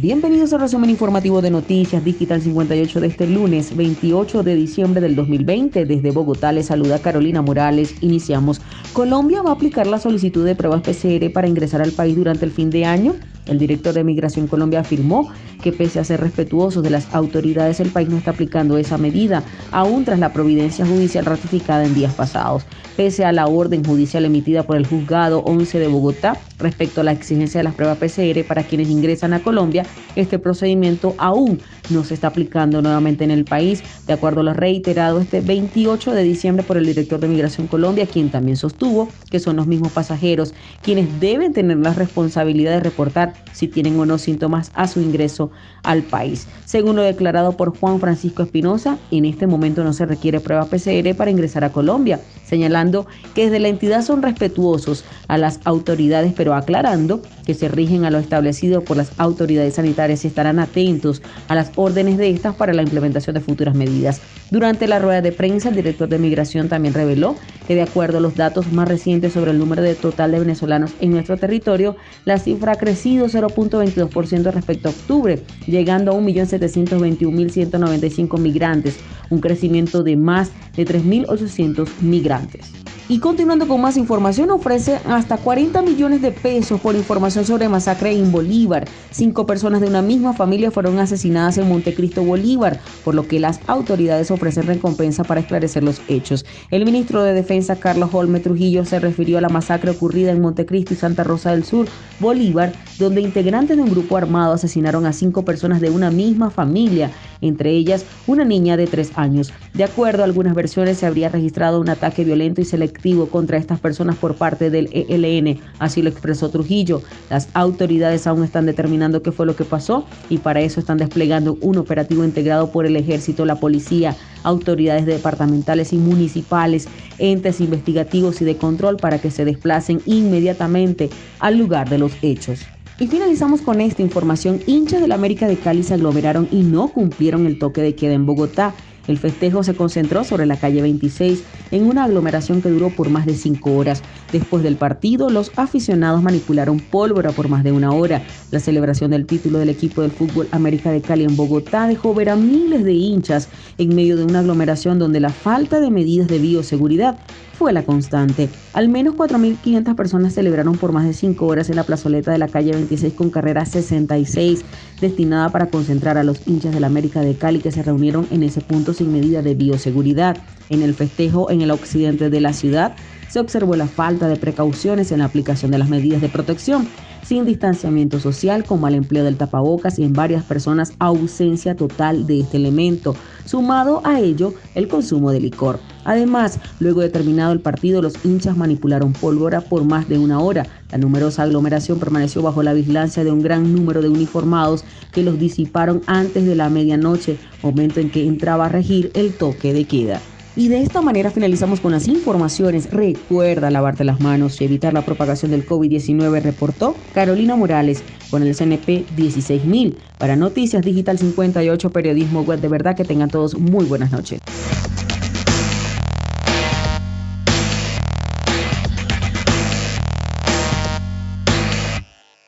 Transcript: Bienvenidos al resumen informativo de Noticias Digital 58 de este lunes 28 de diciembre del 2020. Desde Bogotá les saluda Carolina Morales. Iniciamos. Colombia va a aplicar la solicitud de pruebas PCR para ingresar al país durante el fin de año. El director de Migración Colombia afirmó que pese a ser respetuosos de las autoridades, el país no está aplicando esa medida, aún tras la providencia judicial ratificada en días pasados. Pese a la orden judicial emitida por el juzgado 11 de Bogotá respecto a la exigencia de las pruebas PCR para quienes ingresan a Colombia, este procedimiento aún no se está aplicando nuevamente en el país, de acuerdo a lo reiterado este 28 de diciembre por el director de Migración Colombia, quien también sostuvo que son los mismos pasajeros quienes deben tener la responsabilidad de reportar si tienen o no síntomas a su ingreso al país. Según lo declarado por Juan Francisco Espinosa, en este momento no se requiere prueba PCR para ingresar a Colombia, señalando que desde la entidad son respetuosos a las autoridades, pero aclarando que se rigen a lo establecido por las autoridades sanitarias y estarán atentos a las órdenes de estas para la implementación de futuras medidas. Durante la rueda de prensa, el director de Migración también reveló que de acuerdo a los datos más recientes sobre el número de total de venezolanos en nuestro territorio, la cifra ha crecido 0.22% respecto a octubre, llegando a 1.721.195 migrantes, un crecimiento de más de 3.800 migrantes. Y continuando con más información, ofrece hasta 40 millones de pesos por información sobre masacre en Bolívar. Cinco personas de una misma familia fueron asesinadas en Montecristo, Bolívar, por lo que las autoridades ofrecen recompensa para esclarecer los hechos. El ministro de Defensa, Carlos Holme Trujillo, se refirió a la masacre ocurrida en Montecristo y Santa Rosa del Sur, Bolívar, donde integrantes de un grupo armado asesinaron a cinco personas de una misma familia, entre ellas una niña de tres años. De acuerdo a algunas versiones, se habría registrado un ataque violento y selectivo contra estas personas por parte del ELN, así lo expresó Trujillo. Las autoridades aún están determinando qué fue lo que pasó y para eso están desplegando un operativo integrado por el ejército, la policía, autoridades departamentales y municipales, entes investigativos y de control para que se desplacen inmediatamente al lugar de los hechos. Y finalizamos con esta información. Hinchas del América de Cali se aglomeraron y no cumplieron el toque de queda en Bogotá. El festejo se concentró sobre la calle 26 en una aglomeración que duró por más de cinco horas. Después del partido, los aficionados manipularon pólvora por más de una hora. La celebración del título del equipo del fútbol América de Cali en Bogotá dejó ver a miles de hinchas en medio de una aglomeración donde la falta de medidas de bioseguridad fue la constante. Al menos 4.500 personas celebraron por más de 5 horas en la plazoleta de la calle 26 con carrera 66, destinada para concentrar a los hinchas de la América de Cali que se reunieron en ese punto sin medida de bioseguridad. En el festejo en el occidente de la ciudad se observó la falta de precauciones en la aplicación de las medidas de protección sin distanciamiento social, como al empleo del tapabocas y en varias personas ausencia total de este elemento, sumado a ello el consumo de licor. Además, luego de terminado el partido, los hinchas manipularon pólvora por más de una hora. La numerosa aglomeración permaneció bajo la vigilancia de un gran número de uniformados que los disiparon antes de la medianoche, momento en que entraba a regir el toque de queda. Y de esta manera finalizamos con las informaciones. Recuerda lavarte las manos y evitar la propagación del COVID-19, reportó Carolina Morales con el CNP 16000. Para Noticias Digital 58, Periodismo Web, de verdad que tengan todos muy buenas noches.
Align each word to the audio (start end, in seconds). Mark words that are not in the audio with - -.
Bienvenidos 0.00 0.52
al 0.52 0.60
resumen 0.60 0.90
informativo 0.90 1.42
de 1.42 1.50
Noticias 1.50 2.04
Digital 2.04 2.40
58 2.40 3.00
de 3.00 3.06
este 3.08 3.26
lunes 3.26 3.76
28 3.76 4.44
de 4.44 4.54
diciembre 4.54 5.00
del 5.00 5.16
2020. 5.16 5.86
Desde 5.86 6.12
Bogotá 6.12 6.52
les 6.52 6.66
saluda 6.66 7.00
Carolina 7.00 7.42
Morales. 7.42 8.00
Iniciamos. 8.00 8.60
Colombia 8.92 9.42
va 9.42 9.50
a 9.50 9.54
aplicar 9.54 9.88
la 9.88 9.98
solicitud 9.98 10.44
de 10.44 10.54
pruebas 10.54 10.82
PCR 10.82 11.32
para 11.32 11.48
ingresar 11.48 11.82
al 11.82 11.90
país 11.90 12.14
durante 12.14 12.44
el 12.44 12.52
fin 12.52 12.70
de 12.70 12.84
año. 12.84 13.16
El 13.48 13.58
director 13.58 13.94
de 13.94 14.04
Migración 14.04 14.46
Colombia 14.46 14.80
afirmó 14.80 15.28
que 15.62 15.72
pese 15.72 15.98
a 15.98 16.04
ser 16.04 16.20
respetuosos 16.20 16.82
de 16.82 16.90
las 16.90 17.12
autoridades, 17.14 17.80
el 17.80 17.90
país 17.90 18.08
no 18.08 18.16
está 18.16 18.30
aplicando 18.30 18.78
esa 18.78 18.98
medida, 18.98 19.42
aún 19.72 20.04
tras 20.04 20.18
la 20.18 20.32
providencia 20.32 20.86
judicial 20.86 21.24
ratificada 21.24 21.84
en 21.84 21.94
días 21.94 22.14
pasados. 22.14 22.64
Pese 22.96 23.24
a 23.24 23.32
la 23.32 23.46
orden 23.46 23.84
judicial 23.84 24.24
emitida 24.24 24.62
por 24.62 24.76
el 24.76 24.86
juzgado 24.86 25.40
11 25.40 25.78
de 25.78 25.88
Bogotá 25.88 26.36
respecto 26.58 27.00
a 27.00 27.04
la 27.04 27.12
exigencia 27.12 27.58
de 27.58 27.64
las 27.64 27.74
pruebas 27.74 27.98
PCR 27.98 28.44
para 28.46 28.64
quienes 28.64 28.88
ingresan 28.88 29.32
a 29.32 29.40
Colombia, 29.40 29.84
este 30.16 30.38
procedimiento 30.38 31.14
aún 31.18 31.60
no 31.90 32.04
se 32.04 32.14
está 32.14 32.28
aplicando 32.28 32.82
nuevamente 32.82 33.24
en 33.24 33.30
el 33.30 33.44
país, 33.44 33.82
de 34.06 34.12
acuerdo 34.12 34.40
a 34.40 34.44
lo 34.44 34.54
reiterado 34.54 35.20
este 35.20 35.40
28 35.40 36.12
de 36.12 36.22
diciembre 36.22 36.64
por 36.64 36.76
el 36.76 36.86
director 36.86 37.20
de 37.20 37.28
Migración 37.28 37.66
Colombia, 37.66 38.06
quien 38.06 38.30
también 38.30 38.56
sostuvo 38.56 39.08
que 39.30 39.40
son 39.40 39.56
los 39.56 39.66
mismos 39.66 39.92
pasajeros 39.92 40.54
quienes 40.82 41.20
deben 41.20 41.52
tener 41.52 41.78
la 41.78 41.92
responsabilidad 41.92 42.72
de 42.72 42.80
reportar 42.80 43.34
si 43.52 43.68
tienen 43.68 43.98
o 43.98 44.06
no 44.06 44.18
síntomas 44.18 44.70
a 44.74 44.86
su 44.86 45.00
ingreso 45.00 45.50
al 45.82 46.02
país. 46.02 46.46
Según 46.64 46.96
lo 46.96 47.02
declarado 47.02 47.56
por 47.56 47.76
Juan 47.76 48.00
Francisco 48.00 48.42
Espinosa, 48.42 48.98
en 49.10 49.24
este 49.24 49.46
momento 49.46 49.84
no 49.84 49.92
se 49.92 50.06
requiere 50.06 50.40
prueba 50.40 50.66
PCR 50.66 51.14
para 51.16 51.30
ingresar 51.30 51.64
a 51.64 51.72
Colombia, 51.72 52.20
señalando 52.44 53.06
que 53.34 53.44
desde 53.44 53.58
la 53.58 53.68
entidad 53.68 54.02
son 54.02 54.22
respetuosos 54.22 55.04
a 55.28 55.38
las 55.38 55.60
autoridades, 55.64 56.32
pero 56.36 56.54
aclarando 56.54 57.22
que 57.44 57.54
se 57.54 57.68
rigen 57.68 58.04
a 58.04 58.10
lo 58.10 58.18
establecido 58.18 58.82
por 58.82 58.96
las 58.96 59.12
autoridades 59.18 59.74
sanitarias 59.74 60.24
y 60.24 60.28
estarán 60.28 60.58
atentos 60.58 61.22
a 61.48 61.54
las 61.54 61.70
órdenes 61.78 62.18
de 62.18 62.28
estas 62.28 62.56
para 62.56 62.74
la 62.74 62.82
implementación 62.82 63.34
de 63.34 63.40
futuras 63.40 63.76
medidas. 63.76 64.20
Durante 64.50 64.88
la 64.88 64.98
rueda 64.98 65.22
de 65.22 65.30
prensa, 65.30 65.68
el 65.68 65.76
director 65.76 66.08
de 66.08 66.18
Migración 66.18 66.68
también 66.68 66.92
reveló 66.92 67.36
que 67.68 67.76
de 67.76 67.82
acuerdo 67.82 68.18
a 68.18 68.20
los 68.20 68.34
datos 68.34 68.72
más 68.72 68.88
recientes 68.88 69.34
sobre 69.34 69.52
el 69.52 69.58
número 69.58 69.82
de 69.82 69.94
total 69.94 70.32
de 70.32 70.40
venezolanos 70.40 70.90
en 71.00 71.12
nuestro 71.12 71.36
territorio, 71.36 71.94
la 72.24 72.38
cifra 72.38 72.72
ha 72.72 72.76
crecido 72.76 73.28
0.22% 73.28 74.52
respecto 74.52 74.88
a 74.88 74.92
octubre, 74.92 75.40
llegando 75.66 76.10
a 76.10 76.14
1.721.195 76.14 78.38
migrantes, 78.38 78.96
un 79.30 79.40
crecimiento 79.40 80.02
de 80.02 80.16
más 80.16 80.50
de 80.76 80.84
3.800 80.84 81.88
migrantes. 82.00 82.72
Y 83.10 83.20
continuando 83.20 83.66
con 83.66 83.80
más 83.80 83.96
información, 83.96 84.50
ofrece 84.50 85.00
hasta 85.06 85.38
40 85.38 85.80
millones 85.80 86.20
de 86.20 86.30
pesos 86.30 86.78
por 86.78 86.94
información 86.94 87.46
sobre 87.46 87.66
masacre 87.66 88.12
en 88.12 88.30
Bolívar. 88.30 88.86
Cinco 89.10 89.46
personas 89.46 89.80
de 89.80 89.86
una 89.86 90.02
misma 90.02 90.34
familia 90.34 90.70
fueron 90.70 90.98
asesinadas 90.98 91.56
en 91.56 91.70
Montecristo, 91.70 92.22
Bolívar, 92.22 92.80
por 93.06 93.14
lo 93.14 93.26
que 93.26 93.40
las 93.40 93.60
autoridades 93.66 94.30
ofrecen 94.30 94.66
recompensa 94.66 95.24
para 95.24 95.40
esclarecer 95.40 95.84
los 95.84 96.02
hechos. 96.08 96.44
El 96.70 96.84
ministro 96.84 97.22
de 97.22 97.32
Defensa, 97.32 97.76
Carlos 97.76 98.10
Holme 98.12 98.40
Trujillo, 98.40 98.84
se 98.84 99.00
refirió 99.00 99.38
a 99.38 99.40
la 99.40 99.48
masacre 99.48 99.90
ocurrida 99.90 100.30
en 100.30 100.42
Montecristo 100.42 100.92
y 100.92 100.98
Santa 100.98 101.24
Rosa 101.24 101.52
del 101.52 101.64
Sur, 101.64 101.86
Bolívar, 102.20 102.74
donde 102.98 103.22
integrantes 103.22 103.78
de 103.78 103.84
un 103.84 103.90
grupo 103.90 104.18
armado 104.18 104.52
asesinaron 104.52 105.06
a 105.06 105.14
cinco 105.14 105.46
personas 105.46 105.80
de 105.80 105.88
una 105.88 106.10
misma 106.10 106.50
familia, 106.50 107.10
entre 107.40 107.70
ellas 107.70 108.04
una 108.26 108.44
niña 108.44 108.76
de 108.76 108.86
tres 108.86 109.12
años. 109.14 109.50
De 109.72 109.84
acuerdo 109.84 110.22
a 110.22 110.26
algunas 110.26 110.54
versiones, 110.54 110.98
se 110.98 111.06
habría 111.06 111.30
registrado 111.30 111.80
un 111.80 111.88
ataque 111.88 112.22
violento 112.22 112.60
y 112.60 112.66
selectivo 112.66 112.97
contra 113.30 113.58
estas 113.58 113.80
personas 113.80 114.16
por 114.16 114.34
parte 114.34 114.70
del 114.70 114.88
ELN, 114.92 115.60
así 115.78 116.02
lo 116.02 116.10
expresó 116.10 116.50
Trujillo. 116.50 117.02
Las 117.30 117.48
autoridades 117.54 118.26
aún 118.26 118.44
están 118.44 118.66
determinando 118.66 119.22
qué 119.22 119.32
fue 119.32 119.46
lo 119.46 119.56
que 119.56 119.64
pasó 119.64 120.04
y 120.28 120.38
para 120.38 120.60
eso 120.60 120.80
están 120.80 120.98
desplegando 120.98 121.56
un 121.60 121.78
operativo 121.78 122.24
integrado 122.24 122.70
por 122.70 122.86
el 122.86 122.96
ejército, 122.96 123.44
la 123.44 123.56
policía, 123.56 124.16
autoridades 124.42 125.06
departamentales 125.06 125.92
y 125.92 125.96
municipales, 125.96 126.88
entes 127.18 127.60
investigativos 127.60 128.40
y 128.42 128.44
de 128.44 128.56
control 128.56 128.96
para 128.96 129.18
que 129.18 129.30
se 129.30 129.44
desplacen 129.44 130.00
inmediatamente 130.04 131.08
al 131.38 131.56
lugar 131.56 131.88
de 131.88 131.98
los 131.98 132.12
hechos. 132.22 132.60
Y 133.00 133.06
finalizamos 133.06 133.60
con 133.60 133.80
esta 133.80 134.02
información. 134.02 134.58
Hinchas 134.66 135.00
del 135.00 135.12
América 135.12 135.46
de 135.46 135.56
Cali 135.56 135.84
se 135.84 135.94
aglomeraron 135.94 136.48
y 136.50 136.62
no 136.62 136.88
cumplieron 136.88 137.46
el 137.46 137.58
toque 137.58 137.80
de 137.80 137.94
queda 137.94 138.14
en 138.14 138.26
Bogotá. 138.26 138.74
El 139.08 139.18
festejo 139.18 139.62
se 139.62 139.74
concentró 139.74 140.22
sobre 140.22 140.46
la 140.46 140.56
calle 140.56 140.82
26 140.82 141.42
en 141.70 141.86
una 141.86 142.04
aglomeración 142.04 142.62
que 142.62 142.68
duró 142.68 142.90
por 142.90 143.08
más 143.08 143.26
de 143.26 143.34
cinco 143.34 143.74
horas. 143.74 144.02
Después 144.32 144.62
del 144.62 144.76
partido, 144.76 145.30
los 145.30 145.50
aficionados 145.56 146.22
manipularon 146.22 146.78
pólvora 146.78 147.32
por 147.32 147.48
más 147.48 147.64
de 147.64 147.72
una 147.72 147.90
hora. 147.90 148.22
La 148.50 148.60
celebración 148.60 149.10
del 149.10 149.26
título 149.26 149.58
del 149.58 149.70
equipo 149.70 150.02
del 150.02 150.10
fútbol 150.10 150.48
América 150.52 150.90
de 150.90 151.00
Cali 151.00 151.24
en 151.24 151.36
Bogotá 151.36 151.86
dejó 151.86 152.14
ver 152.14 152.28
a 152.28 152.36
miles 152.36 152.84
de 152.84 152.92
hinchas 152.92 153.48
en 153.78 153.94
medio 153.94 154.16
de 154.16 154.24
una 154.24 154.40
aglomeración 154.40 154.98
donde 154.98 155.20
la 155.20 155.30
falta 155.30 155.80
de 155.80 155.90
medidas 155.90 156.28
de 156.28 156.38
bioseguridad 156.38 157.18
fue 157.58 157.72
la 157.72 157.82
constante. 157.82 158.48
Al 158.72 158.88
menos 158.88 159.16
4.500 159.16 159.96
personas 159.96 160.32
celebraron 160.32 160.78
por 160.78 160.92
más 160.92 161.04
de 161.04 161.12
5 161.12 161.44
horas 161.44 161.68
en 161.68 161.76
la 161.76 161.82
plazoleta 161.82 162.30
de 162.30 162.38
la 162.38 162.46
calle 162.46 162.70
26 162.70 163.14
con 163.14 163.30
carrera 163.30 163.66
66, 163.66 164.64
destinada 165.00 165.48
para 165.48 165.66
concentrar 165.66 166.18
a 166.18 166.24
los 166.24 166.46
hinchas 166.46 166.72
de 166.72 166.80
la 166.80 166.86
América 166.86 167.20
de 167.20 167.34
Cali 167.34 167.58
que 167.58 167.72
se 167.72 167.82
reunieron 167.82 168.28
en 168.30 168.44
ese 168.44 168.60
punto 168.60 168.94
sin 168.94 169.12
medida 169.12 169.42
de 169.42 169.56
bioseguridad. 169.56 170.36
En 170.70 170.82
el 170.82 170.94
festejo 170.94 171.50
en 171.50 171.60
el 171.60 171.72
occidente 171.72 172.30
de 172.30 172.40
la 172.40 172.52
ciudad 172.52 172.94
se 173.28 173.40
observó 173.40 173.74
la 173.74 173.88
falta 173.88 174.28
de 174.28 174.36
precauciones 174.36 175.10
en 175.10 175.18
la 175.18 175.24
aplicación 175.24 175.70
de 175.70 175.78
las 175.78 175.88
medidas 175.88 176.20
de 176.20 176.28
protección 176.28 176.88
sin 177.28 177.44
distanciamiento 177.44 178.20
social, 178.20 178.64
como 178.64 178.86
al 178.86 178.94
empleo 178.94 179.22
del 179.22 179.36
tapabocas 179.36 179.98
y 179.98 180.04
en 180.04 180.14
varias 180.14 180.44
personas 180.44 180.94
ausencia 180.98 181.76
total 181.76 182.26
de 182.26 182.40
este 182.40 182.56
elemento, 182.56 183.14
sumado 183.44 184.00
a 184.04 184.18
ello 184.18 184.54
el 184.74 184.88
consumo 184.88 185.30
de 185.30 185.40
licor. 185.40 185.78
Además, 186.06 186.58
luego 186.80 187.02
de 187.02 187.10
terminado 187.10 187.52
el 187.52 187.60
partido, 187.60 188.00
los 188.00 188.24
hinchas 188.24 188.56
manipularon 188.56 189.12
pólvora 189.12 189.60
por 189.60 189.84
más 189.84 190.08
de 190.08 190.16
una 190.16 190.40
hora. 190.40 190.66
La 190.90 190.96
numerosa 190.96 191.42
aglomeración 191.42 191.98
permaneció 191.98 192.40
bajo 192.40 192.62
la 192.62 192.72
vigilancia 192.72 193.22
de 193.24 193.30
un 193.30 193.42
gran 193.42 193.74
número 193.74 194.00
de 194.00 194.08
uniformados 194.08 194.84
que 195.12 195.22
los 195.22 195.38
disiparon 195.38 196.00
antes 196.06 196.46
de 196.46 196.54
la 196.54 196.70
medianoche, 196.70 197.36
momento 197.62 198.00
en 198.00 198.10
que 198.10 198.26
entraba 198.26 198.66
a 198.66 198.70
regir 198.70 199.10
el 199.12 199.34
toque 199.34 199.74
de 199.74 199.84
queda. 199.84 200.22
Y 200.58 200.66
de 200.66 200.82
esta 200.82 201.00
manera 201.02 201.30
finalizamos 201.30 201.78
con 201.78 201.92
las 201.92 202.08
informaciones. 202.08 202.90
Recuerda 202.90 203.70
lavarte 203.70 204.02
las 204.02 204.18
manos 204.18 204.60
y 204.60 204.64
evitar 204.64 204.92
la 204.92 205.02
propagación 205.02 205.52
del 205.52 205.64
COVID-19, 205.64 206.42
reportó 206.42 206.96
Carolina 207.14 207.54
Morales 207.54 208.02
con 208.28 208.42
el 208.42 208.56
CNP 208.56 209.06
16000. 209.14 209.96
Para 210.18 210.34
Noticias 210.34 210.82
Digital 210.82 211.16
58, 211.16 211.90
Periodismo 211.90 212.40
Web, 212.40 212.60
de 212.60 212.66
verdad 212.66 212.96
que 212.96 213.04
tengan 213.04 213.30
todos 213.30 213.56
muy 213.56 213.84
buenas 213.84 214.10
noches. 214.10 214.40